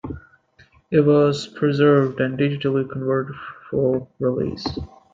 [0.89, 3.35] It was preserved and digitally converted
[3.69, 4.65] for release.